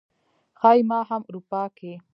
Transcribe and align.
ښايي 0.59 0.81
ما 0.89 0.99
هم 1.09 1.21
اروپا 1.29 1.63
کې 1.77 1.93